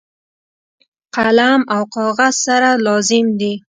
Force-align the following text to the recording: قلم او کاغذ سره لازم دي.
قلم 1.15 1.61
او 1.73 1.81
کاغذ 1.95 2.33
سره 2.45 2.69
لازم 2.85 3.25
دي. 3.39 3.53